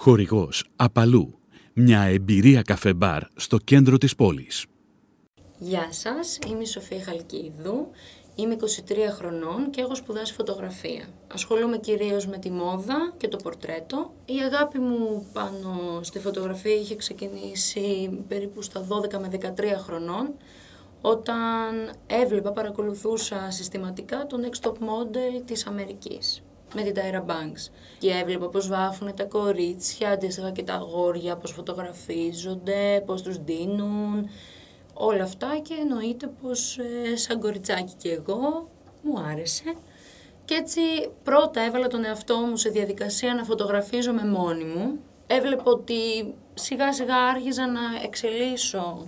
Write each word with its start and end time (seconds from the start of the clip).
Χορηγός 0.00 0.64
Απαλού. 0.76 1.38
Μια 1.74 2.00
εμπειρία 2.00 2.62
καφέ-μπαρ 2.62 3.22
στο 3.34 3.56
κέντρο 3.56 3.98
της 3.98 4.14
πόλης. 4.14 4.66
Γεια 5.58 5.86
σας, 5.90 6.38
είμαι 6.48 6.62
η 6.62 6.66
Σοφία 6.66 7.02
Χαλκίδου, 7.02 7.90
είμαι 8.34 8.54
23 8.54 9.10
χρονών 9.10 9.70
και 9.70 9.80
έχω 9.80 9.94
σπουδάσει 9.94 10.32
φωτογραφία. 10.32 11.08
Ασχολούμαι 11.32 11.78
κυρίως 11.78 12.26
με 12.26 12.38
τη 12.38 12.50
μόδα 12.50 13.14
και 13.16 13.28
το 13.28 13.36
πορτρέτο. 13.36 14.12
Η 14.24 14.34
αγάπη 14.52 14.78
μου 14.78 15.26
πάνω 15.32 16.00
στη 16.02 16.18
φωτογραφία 16.18 16.74
είχε 16.74 16.96
ξεκινήσει 16.96 18.10
περίπου 18.28 18.62
στα 18.62 18.86
12 18.88 19.18
με 19.18 19.28
13 19.32 19.78
χρονών, 19.78 20.34
όταν 21.00 21.90
έβλεπα, 22.06 22.52
παρακολουθούσα 22.52 23.50
συστηματικά 23.50 24.26
το 24.26 24.36
Next 24.42 24.68
Top 24.68 24.72
Model 24.72 25.42
της 25.44 25.66
Αμερικής 25.66 26.42
με 26.74 26.82
την 26.82 26.94
Tyra 26.96 27.30
Banks. 27.30 27.70
Και 27.98 28.10
έβλεπα 28.10 28.48
πώς 28.48 28.68
βάφουν 28.68 29.14
τα 29.14 29.24
κορίτσια, 29.24 30.10
αντίστοιχα 30.10 30.50
και 30.50 30.62
τα 30.62 30.74
αγόρια, 30.74 31.36
πώς 31.36 31.52
φωτογραφίζονται, 31.52 33.02
πώς 33.06 33.22
τους 33.22 33.36
δίνουν, 33.38 34.28
όλα 34.94 35.22
αυτά 35.22 35.58
και 35.62 35.74
εννοείται 35.80 36.30
πως 36.42 36.78
ε, 36.78 37.16
σαν 37.16 37.40
κοριτσάκι 37.40 37.92
και 37.96 38.12
εγώ 38.12 38.68
μου 39.02 39.18
άρεσε. 39.30 39.74
Και 40.44 40.54
έτσι 40.54 40.80
πρώτα 41.22 41.60
έβαλα 41.60 41.86
τον 41.86 42.04
εαυτό 42.04 42.36
μου 42.36 42.56
σε 42.56 42.68
διαδικασία 42.68 43.34
να 43.34 43.44
φωτογραφίζω 43.44 44.12
με 44.12 44.24
μόνη 44.24 44.64
μου. 44.64 44.98
Έβλεπα 45.26 45.62
ότι 45.64 46.34
σιγά 46.54 46.92
σιγά 46.92 47.16
άρχιζα 47.16 47.66
να 47.66 47.80
εξελίσσω 48.04 49.06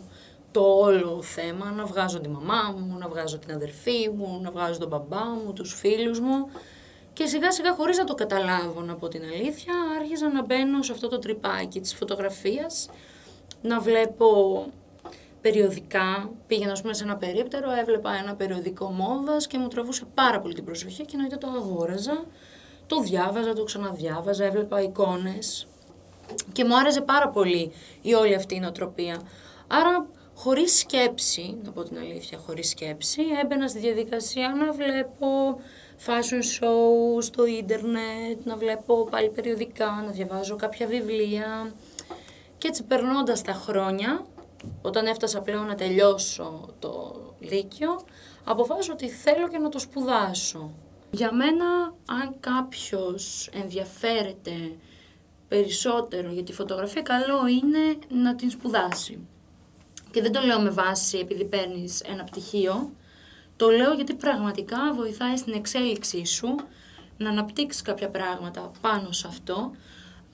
το 0.50 0.60
όλο 0.60 1.22
θέμα, 1.22 1.70
να 1.70 1.84
βγάζω 1.84 2.20
τη 2.20 2.28
μαμά 2.28 2.74
μου, 2.76 2.98
να 2.98 3.08
βγάζω 3.08 3.38
την 3.38 3.54
αδερφή 3.54 4.10
μου, 4.16 4.40
να 4.42 4.50
βγάζω 4.50 4.78
τον 4.78 4.88
μπαμπά 4.88 5.24
μου, 5.24 5.52
τους 5.52 5.74
φίλους 5.74 6.20
μου 6.20 6.48
και 7.12 7.26
σιγά 7.26 7.52
σιγά 7.52 7.72
χωρίς 7.74 7.98
να 7.98 8.04
το 8.04 8.14
καταλάβω 8.14 8.80
να 8.80 8.94
πω 8.94 9.08
την 9.08 9.22
αλήθεια, 9.22 9.74
άρχιζα 10.00 10.28
να 10.28 10.44
μπαίνω 10.44 10.82
σε 10.82 10.92
αυτό 10.92 11.08
το 11.08 11.18
τρυπάκι 11.18 11.80
της 11.80 11.94
φωτογραφίας, 11.94 12.88
να 13.62 13.80
βλέπω 13.80 14.66
περιοδικά, 15.40 16.30
πήγαινα 16.46 16.76
πούμε 16.82 16.94
σε 16.94 17.04
ένα 17.04 17.16
περίπτερο, 17.16 17.70
έβλεπα 17.70 18.12
ένα 18.12 18.34
περιοδικό 18.34 18.90
μόδας 18.90 19.46
και 19.46 19.58
μου 19.58 19.68
τραβούσε 19.68 20.04
πάρα 20.14 20.40
πολύ 20.40 20.54
την 20.54 20.64
προσοχή 20.64 21.04
και 21.04 21.12
εννοείται 21.12 21.36
το 21.36 21.48
αγόραζα, 21.56 22.24
το 22.86 23.00
διάβαζα, 23.00 23.52
το 23.52 23.64
ξαναδιάβαζα, 23.64 24.44
έβλεπα 24.44 24.82
εικόνες 24.82 25.66
και 26.52 26.64
μου 26.64 26.76
άρεσε 26.76 27.00
πάρα 27.00 27.28
πολύ 27.28 27.72
η 28.02 28.14
όλη 28.14 28.34
αυτή 28.34 28.54
η 28.54 28.60
νοοτροπία. 28.60 29.20
Άρα 29.66 30.06
χωρίς 30.34 30.78
σκέψη, 30.78 31.56
να 31.64 31.70
πω 31.70 31.82
την 31.82 31.98
αλήθεια, 31.98 32.38
χωρίς 32.38 32.68
σκέψη, 32.68 33.22
έμπαινα 33.42 33.68
στη 33.68 33.78
διαδικασία 33.78 34.54
να 34.58 34.72
βλέπω 34.72 35.60
fashion 36.06 36.64
show 36.64 37.22
στο 37.22 37.46
ίντερνετ, 37.46 38.44
να 38.44 38.56
βλέπω 38.56 39.04
πάλι 39.10 39.28
περιοδικά, 39.28 40.02
να 40.06 40.10
διαβάζω 40.10 40.56
κάποια 40.56 40.86
βιβλία. 40.86 41.72
Και 42.58 42.68
έτσι 42.68 42.82
περνώντας 42.82 43.42
τα 43.42 43.52
χρόνια, 43.52 44.26
όταν 44.82 45.06
έφτασα 45.06 45.40
πλέον 45.40 45.66
να 45.66 45.74
τελειώσω 45.74 46.68
το 46.78 47.20
Λύκειο, 47.40 48.04
αποφάσισα 48.44 48.92
ότι 48.92 49.08
θέλω 49.08 49.48
και 49.48 49.58
να 49.58 49.68
το 49.68 49.78
σπουδάσω. 49.78 50.70
Για 51.10 51.34
μένα, 51.34 51.94
αν 52.06 52.34
κάποιος 52.40 53.50
ενδιαφέρεται 53.52 54.52
περισσότερο 55.48 56.32
για 56.32 56.42
τη 56.42 56.52
φωτογραφία, 56.52 57.02
καλό 57.02 57.46
είναι 57.46 57.98
να 58.08 58.34
την 58.34 58.50
σπουδάσει. 58.50 59.18
Και 60.10 60.22
δεν 60.22 60.32
το 60.32 60.40
λέω 60.40 60.60
με 60.60 60.70
βάση 60.70 61.18
επειδή 61.18 61.44
παίρνεις 61.44 62.00
ένα 62.00 62.24
πτυχίο, 62.24 62.90
το 63.60 63.70
λέω 63.70 63.92
γιατί 63.92 64.14
πραγματικά 64.14 64.92
βοηθάει 64.94 65.36
στην 65.36 65.52
εξέλιξή 65.52 66.24
σου 66.24 66.54
να 67.16 67.28
αναπτύξεις 67.28 67.82
κάποια 67.82 68.10
πράγματα 68.10 68.70
πάνω 68.80 69.12
σε 69.12 69.26
αυτό. 69.26 69.70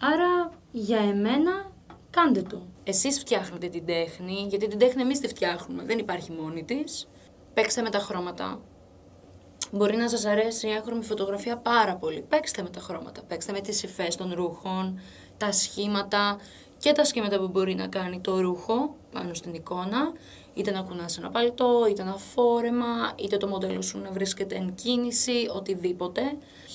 Άρα 0.01 0.53
για 0.73 0.99
εμένα 0.99 1.73
κάντε 2.11 2.43
το. 2.43 2.63
Εσείς 2.85 3.19
φτιάχνετε 3.19 3.69
την 3.69 3.87
τέχνη, 3.87 4.47
γιατί 4.49 4.69
την 4.69 4.79
τέχνη 4.79 5.03
εμείς 5.03 5.21
τη 5.21 5.29
φτιάχνουμε, 5.29 5.83
δεν 5.85 5.99
υπάρχει 5.99 6.33
μόνη 6.33 6.65
της. 6.65 7.09
Παίξτε 7.55 7.83
με 7.83 7.91
τα 7.91 7.99
χρώματα. 7.99 8.61
Μπορεί 9.73 9.97
να 9.97 10.09
σας 10.09 10.25
αρέσει 10.25 10.67
η 10.67 10.71
έγχρωμη 10.71 11.05
φωτογραφία 11.05 11.57
πάρα 11.57 11.97
πολύ. 11.97 12.23
Παίξτε 12.29 12.63
με 12.63 12.71
τα 12.71 12.81
χρώματα, 12.81 13.23
παίξτε 13.23 13.53
με 13.53 13.61
τις 13.61 13.83
υφές 13.83 14.17
των 14.17 14.33
ρούχων, 14.35 15.01
τα 15.37 15.53
σχήματα 15.53 16.39
και 16.79 16.93
τα 16.93 17.05
σχήματα 17.05 17.39
που 17.39 17.49
μπορεί 17.49 17.75
να 17.75 17.87
κάνει 17.87 18.21
το 18.21 18.41
ρούχο 18.41 18.97
πάνω 19.13 19.35
στην 19.35 19.55
εικόνα 19.55 20.13
είτε 20.57 20.71
να 20.71 20.83
κουνάς 20.83 21.19
ένα 21.19 21.31
παλτό, 21.31 21.87
είτε 21.91 22.03
ένα 22.03 22.17
φόρεμα, 22.17 23.13
είτε 23.17 23.37
το 23.37 23.49
μοντέλο 23.49 23.83
σου 23.83 23.99
να 23.99 24.11
βρίσκεται 24.11 24.55
εν 24.55 24.75
κίνηση, 24.75 25.49
οτιδήποτε. 25.55 26.23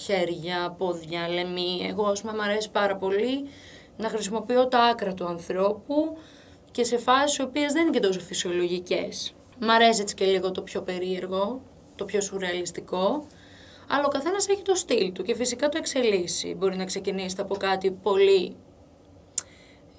Χέρια, 0.03 0.75
πόδια, 0.77 1.27
λεμί. 1.27 1.85
Εγώ, 1.89 2.05
ας 2.05 2.21
πούμε, 2.21 2.33
μου 2.33 2.41
αρέσει 2.41 2.71
πάρα 2.71 2.95
πολύ 2.95 3.47
να 3.97 4.09
χρησιμοποιώ 4.09 4.67
τα 4.67 4.79
άκρα 4.79 5.13
του 5.13 5.25
ανθρώπου 5.25 6.17
και 6.71 6.83
σε 6.83 6.97
φάσεις 6.97 7.37
οι 7.37 7.41
οποίες 7.41 7.73
δεν 7.73 7.81
είναι 7.81 7.91
και 7.91 7.99
τόσο 7.99 8.19
φυσιολογικές. 8.19 9.33
Μ' 9.59 9.69
αρέσει 9.69 10.01
έτσι 10.01 10.15
και 10.15 10.25
λίγο 10.25 10.51
το 10.51 10.61
πιο 10.61 10.81
περίεργο, 10.81 11.61
το 11.95 12.05
πιο 12.05 12.21
σουρεαλιστικό, 12.21 13.25
αλλά 13.87 14.03
ο 14.05 14.07
καθένας 14.09 14.47
έχει 14.47 14.61
το 14.61 14.75
στυλ 14.75 15.11
του 15.11 15.23
και 15.23 15.35
φυσικά 15.35 15.69
το 15.69 15.77
εξελίσσει. 15.77 16.55
Μπορεί 16.57 16.75
να 16.75 16.85
ξεκινήσει 16.85 17.35
από 17.39 17.55
κάτι 17.55 17.91
πολύ 17.91 18.55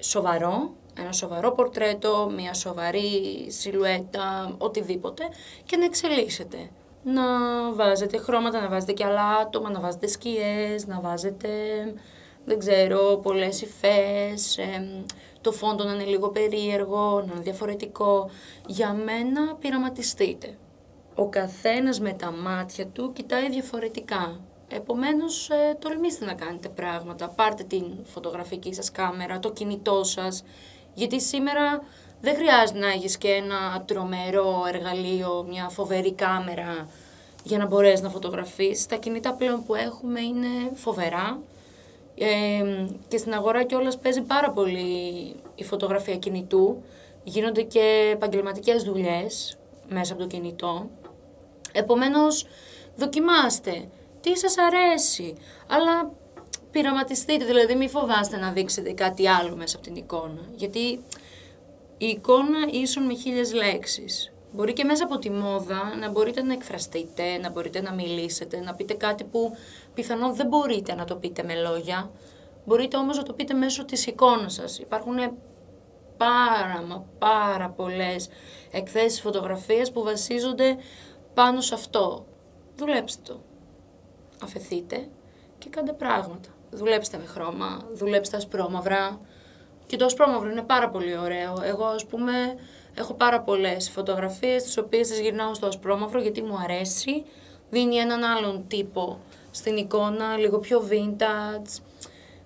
σοβαρό, 0.00 0.74
ένα 0.98 1.12
σοβαρό 1.12 1.52
πορτρέτο, 1.52 2.30
μια 2.36 2.54
σοβαρή 2.54 3.46
σιλουέτα, 3.48 4.54
οτιδήποτε 4.58 5.22
και 5.64 5.76
να 5.76 5.84
εξελίσσεται. 5.84 6.70
Να 7.04 7.22
βάζετε 7.72 8.18
χρώματα, 8.18 8.60
να 8.60 8.68
βάζετε 8.68 8.92
και 8.92 9.04
άλλα 9.04 9.28
άτομα, 9.28 9.70
να 9.70 9.80
βάζετε 9.80 10.06
σκιές, 10.06 10.86
να 10.86 11.00
βάζετε, 11.00 11.48
δεν 12.44 12.58
ξέρω, 12.58 13.20
πολλές 13.22 13.62
υφές, 13.62 14.58
το 15.40 15.52
φόντο 15.52 15.84
να 15.84 15.92
είναι 15.92 16.04
λίγο 16.04 16.28
περίεργο, 16.28 17.24
να 17.26 17.32
είναι 17.32 17.42
διαφορετικό. 17.42 18.30
Για 18.66 18.92
μένα 18.92 19.54
πειραματιστείτε. 19.60 20.56
Ο 21.14 21.28
καθένας 21.28 22.00
με 22.00 22.12
τα 22.12 22.30
μάτια 22.30 22.86
του 22.86 23.12
κοιτάει 23.12 23.50
διαφορετικά. 23.50 24.40
Επομένως, 24.68 25.50
ε, 25.50 25.76
τολμήστε 25.78 26.24
να 26.24 26.34
κάνετε 26.34 26.68
πράγματα. 26.68 27.28
Πάρτε 27.28 27.62
την 27.62 27.84
φωτογραφική 28.04 28.74
σας 28.74 28.90
κάμερα, 28.90 29.38
το 29.38 29.52
κινητό 29.52 30.04
σας, 30.04 30.44
γιατί 30.94 31.20
σήμερα 31.20 31.82
δεν 32.20 32.34
χρειάζεται 32.34 32.78
να 32.78 32.88
έχεις 32.88 33.18
και 33.18 33.28
ένα 33.28 33.84
τρομερό 33.86 34.64
εργαλείο, 34.68 35.44
μια 35.48 35.68
φοβερή 35.68 36.12
κάμερα 36.12 36.88
για 37.42 37.58
να 37.58 37.66
μπορέσεις 37.66 38.00
να 38.00 38.08
φωτογραφίσεις. 38.08 38.86
Τα 38.86 38.96
κινητά 38.96 39.34
πλέον 39.34 39.64
που 39.66 39.74
έχουμε 39.74 40.20
είναι 40.20 40.48
φοβερά 40.74 41.38
ε, 42.14 42.86
και 43.08 43.16
στην 43.16 43.34
αγορά 43.34 43.64
κιόλας 43.64 43.98
παίζει 43.98 44.20
πάρα 44.20 44.50
πολύ 44.50 45.34
η 45.54 45.64
φωτογραφία 45.64 46.16
κινητού. 46.16 46.82
Γίνονται 47.24 47.62
και 47.62 48.10
επαγγελματικές 48.12 48.82
δουλειές 48.82 49.58
μέσα 49.88 50.12
από 50.12 50.22
το 50.22 50.28
κινητό. 50.28 50.90
Επομένως, 51.72 52.46
δοκιμάστε 52.96 53.88
τι 54.20 54.38
σας 54.38 54.54
αρέσει, 54.58 55.34
αλλά 55.66 56.12
πειραματιστείτε, 56.72 57.44
δηλαδή 57.44 57.74
μην 57.74 57.88
φοβάστε 57.88 58.36
να 58.36 58.50
δείξετε 58.52 58.92
κάτι 58.92 59.28
άλλο 59.28 59.56
μέσα 59.56 59.76
από 59.76 59.84
την 59.86 59.96
εικόνα. 59.96 60.40
Γιατί 60.54 61.04
η 61.98 62.06
εικόνα 62.06 62.58
ίσον 62.70 63.04
με 63.04 63.14
χίλιες 63.14 63.52
λέξεις. 63.52 64.32
Μπορεί 64.52 64.72
και 64.72 64.84
μέσα 64.84 65.04
από 65.04 65.18
τη 65.18 65.30
μόδα 65.30 65.96
να 66.00 66.10
μπορείτε 66.10 66.42
να 66.42 66.52
εκφραστείτε, 66.52 67.38
να 67.38 67.50
μπορείτε 67.50 67.80
να 67.80 67.92
μιλήσετε, 67.92 68.60
να 68.60 68.74
πείτε 68.74 68.94
κάτι 68.94 69.24
που 69.24 69.56
πιθανόν 69.94 70.34
δεν 70.34 70.46
μπορείτε 70.46 70.94
να 70.94 71.04
το 71.04 71.16
πείτε 71.16 71.42
με 71.42 71.54
λόγια. 71.54 72.10
Μπορείτε 72.64 72.96
όμως 72.96 73.16
να 73.16 73.22
το 73.22 73.32
πείτε 73.32 73.54
μέσω 73.54 73.84
της 73.84 74.06
εικόνας 74.06 74.52
σας. 74.52 74.78
Υπάρχουν 74.78 75.16
πάρα 76.16 76.82
μα 76.88 77.04
πάρα 77.18 77.68
πολλές 77.68 78.28
εκθέσεις 78.70 79.20
φωτογραφίας 79.20 79.92
που 79.92 80.02
βασίζονται 80.02 80.76
πάνω 81.34 81.60
σε 81.60 81.74
αυτό. 81.74 82.26
Δουλέψτε 82.76 83.32
το. 83.32 83.40
Αφαιθείτε 84.42 85.08
και 85.58 85.68
κάντε 85.68 85.92
πράγματα 85.92 86.48
δουλέψτε 86.72 87.18
με 87.18 87.26
χρώμα, 87.26 87.82
δουλέψτε 87.92 88.36
ασπρόμαυρα. 88.36 89.20
Και 89.86 89.96
το 89.96 90.04
ασπρόμαυρο 90.04 90.50
είναι 90.50 90.62
πάρα 90.62 90.88
πολύ 90.90 91.18
ωραίο. 91.18 91.54
Εγώ, 91.64 91.84
ας 91.84 92.04
πούμε, 92.06 92.32
έχω 92.94 93.14
πάρα 93.14 93.40
πολλές 93.40 93.90
φωτογραφίες, 93.90 94.62
τις 94.62 94.78
οποίες 94.78 95.08
τις 95.08 95.20
γυρνάω 95.20 95.54
στο 95.54 95.66
ασπρόμαυρο 95.66 96.20
γιατί 96.20 96.42
μου 96.42 96.58
αρέσει. 96.64 97.24
Δίνει 97.70 97.96
έναν 97.96 98.24
άλλον 98.24 98.64
τύπο 98.68 99.18
στην 99.50 99.76
εικόνα, 99.76 100.36
λίγο 100.36 100.58
πιο 100.58 100.88
vintage. 100.90 101.82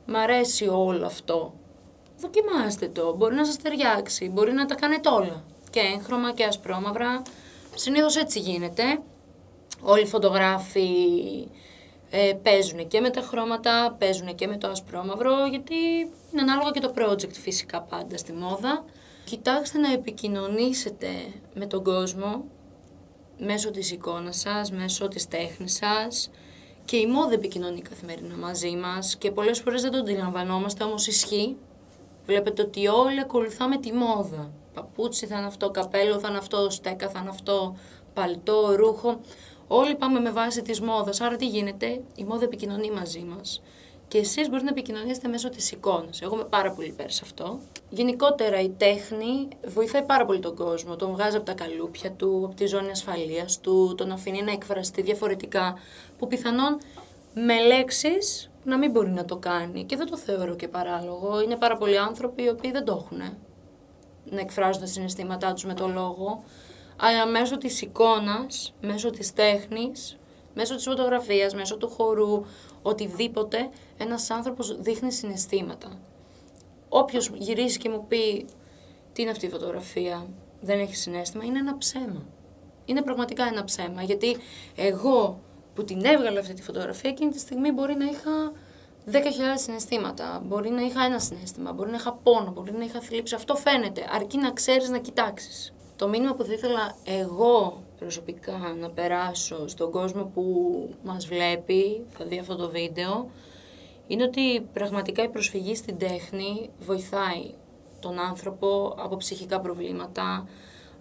Μ' 0.06 0.16
αρέσει 0.16 0.68
όλο 0.68 1.06
αυτό. 1.06 1.54
Δοκιμάστε 2.18 2.88
το, 2.88 3.14
μπορεί 3.16 3.34
να 3.34 3.44
σας 3.44 3.56
ταιριάξει, 3.56 4.28
μπορεί 4.28 4.52
να 4.52 4.66
τα 4.66 4.74
κάνετε 4.74 5.08
όλα. 5.08 5.44
Και 5.70 5.80
έγχρωμα 5.80 6.32
και 6.32 6.44
ασπρόμαυρα. 6.44 7.22
Συνήθως 7.74 8.16
έτσι 8.16 8.38
γίνεται. 8.38 8.82
Όλοι 9.82 10.02
οι 10.02 10.06
φωτογράφοι 10.06 10.88
ε, 12.10 12.32
παίζουν 12.42 12.88
και 12.88 13.00
με 13.00 13.10
τα 13.10 13.20
χρώματα, 13.20 13.96
παίζουν 13.98 14.34
και 14.34 14.46
με 14.46 14.56
το 14.56 14.68
ασπρόμαυρο, 14.68 15.46
γιατί 15.50 15.74
είναι 16.32 16.42
ανάλογα 16.42 16.70
και 16.70 16.80
το 16.80 16.92
project 16.98 17.32
φυσικά 17.32 17.82
πάντα 17.82 18.16
στη 18.16 18.32
μόδα. 18.32 18.84
Κοιτάξτε 19.24 19.78
να 19.78 19.92
επικοινωνήσετε 19.92 21.08
με 21.54 21.66
τον 21.66 21.84
κόσμο 21.84 22.44
μέσω 23.38 23.70
της 23.70 23.90
εικόνας 23.90 24.36
σας, 24.36 24.70
μέσω 24.70 25.08
της 25.08 25.28
τέχνης 25.28 25.74
σας 25.74 26.30
Και 26.84 26.96
η 26.96 27.06
μόδα 27.06 27.32
επικοινωνεί 27.32 27.80
καθημερινά 27.80 28.36
μαζί 28.36 28.76
μας 28.76 29.16
και 29.16 29.30
πολλές 29.30 29.60
φορές 29.60 29.82
δεν 29.82 29.90
το 29.90 29.98
αντιλαμβανόμαστε, 29.98 30.84
όμως 30.84 31.06
ισχύει. 31.06 31.56
Βλέπετε 32.26 32.62
ότι 32.62 32.86
όλοι 32.86 33.20
ακολουθάμε 33.20 33.76
τη 33.76 33.92
μόδα. 33.92 34.50
Παπούτσι 34.74 35.26
θα 35.26 35.36
είναι 35.36 35.46
αυτό, 35.46 35.70
καπέλο 35.70 36.18
θα 36.18 36.28
είναι 36.28 36.38
αυτό, 36.38 36.70
στέκα 36.70 37.08
θα 37.08 37.18
είναι 37.18 37.28
αυτό, 37.28 37.76
παλτό, 38.14 38.74
ρούχο. 38.76 39.20
Όλοι 39.68 39.94
πάμε 39.94 40.20
με 40.20 40.30
βάση 40.30 40.62
της 40.62 40.80
μόδας, 40.80 41.20
άρα 41.20 41.36
τι 41.36 41.46
γίνεται, 41.46 42.00
η 42.16 42.24
μόδα 42.24 42.44
επικοινωνεί 42.44 42.90
μαζί 42.90 43.20
μας. 43.20 43.62
Και 44.08 44.18
εσείς 44.18 44.48
μπορείτε 44.48 44.64
να 44.64 44.70
επικοινωνήσετε 44.70 45.28
μέσω 45.28 45.48
της 45.48 45.72
εικόνας. 45.72 46.22
Εγώ 46.22 46.34
είμαι 46.34 46.44
πάρα 46.44 46.70
πολύ 46.70 46.88
υπέρ 46.88 47.10
σε 47.10 47.20
αυτό. 47.24 47.58
Γενικότερα 47.90 48.60
η 48.60 48.68
τέχνη 48.68 49.48
βοηθάει 49.66 50.02
πάρα 50.02 50.24
πολύ 50.24 50.40
τον 50.40 50.54
κόσμο. 50.56 50.96
Τον 50.96 51.10
βγάζει 51.10 51.36
από 51.36 51.46
τα 51.46 51.52
καλούπια 51.52 52.12
του, 52.12 52.42
από 52.44 52.54
τη 52.54 52.66
ζώνη 52.66 52.90
ασφαλείας 52.90 53.60
του, 53.60 53.94
τον 53.96 54.10
αφήνει 54.10 54.42
να 54.42 54.52
εκφραστεί 54.52 55.02
διαφορετικά. 55.02 55.74
Που 56.18 56.26
πιθανόν 56.26 56.78
με 57.34 57.60
λέξεις 57.60 58.50
να 58.64 58.78
μην 58.78 58.90
μπορεί 58.90 59.10
να 59.10 59.24
το 59.24 59.36
κάνει. 59.36 59.84
Και 59.84 59.96
δεν 59.96 60.06
το 60.06 60.16
θεωρώ 60.16 60.54
και 60.54 60.68
παράλογο. 60.68 61.40
Είναι 61.42 61.56
πάρα 61.56 61.76
πολλοί 61.76 61.98
άνθρωποι 61.98 62.42
οι 62.42 62.48
οποίοι 62.48 62.70
δεν 62.70 62.84
το 62.84 62.92
έχουν. 62.92 63.36
Να 64.24 64.40
εκφράζουν 64.40 64.80
τα 64.80 64.86
συναισθήματά 64.86 65.52
τους 65.52 65.64
με 65.64 65.74
το 65.74 65.88
λόγο. 65.88 66.42
Αλλά 66.96 67.26
μέσω 67.26 67.58
της 67.58 67.82
εικόνας, 67.82 68.74
μέσω 68.80 69.10
της 69.10 69.32
τέχνης, 69.32 70.18
μέσω 70.54 70.74
της 70.74 70.84
φωτογραφίας, 70.84 71.54
μέσω 71.54 71.76
του 71.76 71.88
χορού, 71.88 72.44
οτιδήποτε, 72.82 73.68
ένας 73.96 74.30
άνθρωπος 74.30 74.76
δείχνει 74.80 75.12
συναισθήματα. 75.12 75.98
Όποιος 76.88 77.30
γυρίσει 77.34 77.78
και 77.78 77.88
μου 77.88 78.04
πει 78.08 78.46
τι 79.12 79.22
είναι 79.22 79.30
αυτή 79.30 79.46
η 79.46 79.50
φωτογραφία, 79.50 80.26
δεν 80.60 80.80
έχει 80.80 80.96
συνέστημα, 80.96 81.44
είναι 81.44 81.58
ένα 81.58 81.78
ψέμα. 81.78 82.26
Είναι 82.84 83.02
πραγματικά 83.02 83.44
ένα 83.46 83.64
ψέμα, 83.64 84.02
γιατί 84.02 84.36
εγώ 84.76 85.40
που 85.74 85.84
την 85.84 86.04
έβγαλα 86.04 86.40
αυτή 86.40 86.54
τη 86.54 86.62
φωτογραφία 86.62 87.10
εκείνη 87.10 87.30
τη 87.30 87.38
στιγμή 87.38 87.72
μπορεί 87.72 87.94
να 87.94 88.04
είχα 88.04 88.52
10.000 89.12 89.18
συναισθήματα. 89.54 90.42
Μπορεί 90.44 90.70
να 90.70 90.82
είχα 90.82 91.04
ένα 91.04 91.18
συνέστημα, 91.18 91.72
μπορεί 91.72 91.90
να 91.90 91.96
είχα 91.96 92.12
πόνο, 92.12 92.50
μπορεί 92.50 92.72
να 92.72 92.84
είχα 92.84 93.00
θλίψη. 93.00 93.34
Αυτό 93.34 93.54
φαίνεται, 93.54 94.06
αρκεί 94.12 94.38
να 94.38 94.52
ξέρεις 94.52 94.88
να 94.88 94.98
κοιτάξεις. 94.98 95.74
Το 95.96 96.08
μήνυμα 96.08 96.34
που 96.34 96.44
θα 96.44 96.52
ήθελα 96.52 96.96
εγώ 97.04 97.82
προσωπικά 97.98 98.74
να 98.80 98.90
περάσω 98.90 99.68
στον 99.68 99.90
κόσμο 99.90 100.24
που 100.34 100.44
μας 101.04 101.26
βλέπει, 101.26 102.04
θα 102.08 102.24
δει 102.24 102.38
αυτό 102.38 102.56
το 102.56 102.68
βίντεο, 102.68 103.30
είναι 104.06 104.22
ότι 104.22 104.60
πραγματικά 104.72 105.22
η 105.22 105.28
προσφυγή 105.28 105.74
στην 105.74 105.98
τέχνη 105.98 106.70
βοηθάει 106.78 107.54
τον 108.00 108.18
άνθρωπο 108.18 108.94
από 108.98 109.16
ψυχικά 109.16 109.60
προβλήματα, 109.60 110.48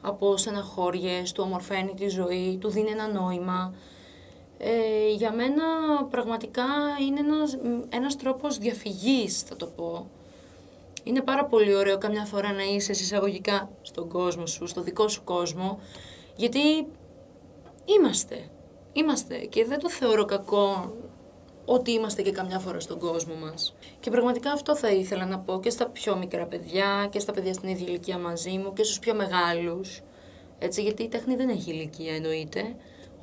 από 0.01 0.38
στεναχώριες, 0.38 1.31
του 1.31 1.44
ομορφαίνει 1.45 1.94
τη 1.94 2.07
ζωή, 2.07 2.57
του 2.62 2.69
δίνει 2.69 2.89
ένα 2.89 3.07
νόημα. 3.07 3.74
Ε, 4.57 5.13
για 5.15 5.31
μένα 5.31 5.63
πραγματικά 6.09 6.65
είναι 7.07 7.19
ένας, 7.19 7.57
ένας 7.89 8.15
τρόπος 8.15 8.57
διαφυγής, 8.57 9.42
θα 9.42 9.56
το 9.56 9.65
πω. 9.65 10.07
Είναι 11.07 11.22
πάρα 11.22 11.46
πολύ 11.46 11.75
ωραίο 11.75 11.98
καμιά 11.98 12.25
φορά 12.25 12.54
να 12.54 12.63
είσαι 12.63 12.92
εισαγωγικά 12.92 13.69
στον 13.81 14.10
κόσμο 14.10 14.46
σου, 14.46 14.68
στο 14.68 14.81
δικό 14.81 15.07
σου 15.07 15.24
κόσμο, 15.24 15.80
γιατί 16.36 16.60
είμαστε. 17.86 18.50
Είμαστε 18.94 19.36
και 19.38 19.66
δεν 19.66 19.80
το 19.80 19.90
θεωρώ 19.90 20.25
κακό 20.25 20.94
ότι 21.66 21.92
είμαστε 21.92 22.22
και 22.22 22.31
καμιά 22.31 22.60
φορά 22.60 22.80
στον 22.80 23.00
κόσμο 23.00 23.36
μας. 23.36 23.75
Και 24.00 24.10
πραγματικά 24.10 24.52
αυτό 24.52 24.75
θα 24.75 24.90
ήθελα 24.92 25.25
να 25.25 25.40
πω 25.40 25.60
και 25.60 25.69
στα 25.69 25.90
πιο 25.90 26.18
μικρά 26.18 26.46
παιδιά 26.46 27.07
και 27.10 27.19
στα 27.19 27.31
παιδιά 27.31 27.54
στην 27.54 27.69
ίδια 27.69 27.88
ηλικία 27.88 28.18
μαζί 28.18 28.57
μου 28.57 28.74
και 28.74 28.84
στους 28.84 29.00
πιο 29.00 29.13
μεγάλους. 29.16 30.02
Έτσι, 30.60 30.81
γιατί 30.81 31.04
η 31.04 31.07
τέχνη 31.07 31.36
δεν 31.36 31.50
έχει 31.50 31.72
ηλικία 31.72 32.16
εννοείται. 32.16 32.75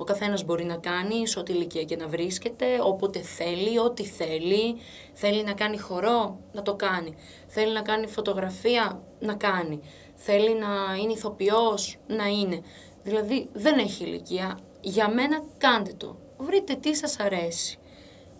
Ο 0.03 0.05
καθένας 0.05 0.43
μπορεί 0.43 0.65
να 0.65 0.75
κάνει 0.75 1.27
σε 1.27 1.39
ό,τι 1.39 1.53
ηλικία 1.53 1.83
και 1.83 1.95
να 1.95 2.07
βρίσκεται, 2.07 2.65
όποτε 2.81 3.19
θέλει, 3.19 3.79
ό,τι 3.79 4.03
θέλει. 4.03 4.75
Θέλει 5.13 5.43
να 5.43 5.53
κάνει 5.53 5.77
χορό, 5.77 6.39
να 6.51 6.61
το 6.61 6.75
κάνει. 6.75 7.15
Θέλει 7.47 7.73
να 7.73 7.81
κάνει 7.81 8.07
φωτογραφία, 8.07 9.03
να 9.19 9.33
κάνει. 9.33 9.79
Θέλει 10.15 10.53
να 10.55 10.95
είναι 11.01 11.11
ηθοποιός, 11.11 11.97
να 12.07 12.25
είναι. 12.25 12.61
Δηλαδή 13.03 13.49
δεν 13.53 13.79
έχει 13.79 14.03
ηλικία. 14.03 14.59
Για 14.81 15.09
μένα 15.09 15.43
κάντε 15.57 15.93
το. 15.97 16.17
Βρείτε 16.37 16.75
τι 16.75 16.95
σας 16.95 17.19
αρέσει. 17.19 17.77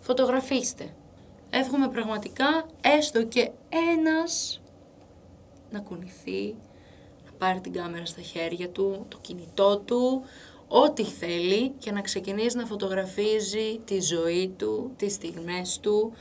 Φωτογραφίστε. 0.00 0.94
Εύχομαι 1.50 1.88
πραγματικά 1.88 2.66
έστω 2.80 3.24
και 3.24 3.50
ένας 3.94 4.60
να 5.70 5.78
κουνηθεί, 5.80 6.56
να 7.24 7.32
πάρει 7.38 7.60
την 7.60 7.72
κάμερα 7.72 8.06
στα 8.06 8.20
χέρια 8.20 8.68
του, 8.70 9.06
το 9.08 9.18
κινητό 9.20 9.78
του, 9.78 10.22
ό,τι 10.68 11.04
θέλει 11.04 11.70
και 11.70 11.92
να 11.92 12.00
ξεκινήσει 12.00 12.56
να 12.56 12.66
φωτογραφίζει 12.66 13.80
τη 13.84 14.00
ζωή 14.00 14.54
του, 14.56 14.92
τις 14.96 15.12
στιγμές 15.12 15.78
του, 15.80 16.12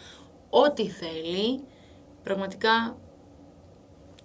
ό,τι 0.49 0.89
θέλει. 0.89 1.63
Πραγματικά 2.23 2.97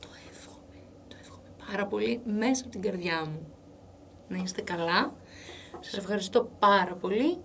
το 0.00 0.08
εύχομαι, 0.30 0.82
το 1.08 1.16
εύχομαι 1.20 1.48
πάρα 1.70 1.86
πολύ 1.86 2.20
μέσα 2.24 2.62
από 2.62 2.72
την 2.72 2.82
καρδιά 2.82 3.24
μου. 3.24 3.52
Να 4.28 4.36
είστε 4.36 4.60
καλά. 4.60 5.14
Σας 5.80 5.96
ευχαριστώ 5.96 6.50
πάρα 6.58 6.94
πολύ 6.94 7.38